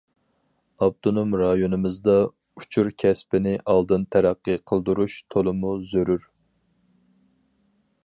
ئاپتونوم 0.85 1.35
رايونىمىزدا 1.41 2.15
ئۇچۇر 2.23 2.91
كەسپىنى 3.03 3.55
ئالدىن 3.75 4.09
تەرەققىي 4.17 4.61
قىلدۇرۇش 4.73 5.23
تولىمۇ 5.37 5.79
زۆرۈر. 5.95 6.29